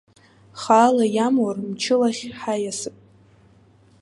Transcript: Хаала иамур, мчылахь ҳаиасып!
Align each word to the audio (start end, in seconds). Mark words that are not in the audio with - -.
Хаала 0.61 1.05
иамур, 1.15 1.55
мчылахь 1.69 2.23
ҳаиасып! 2.39 2.95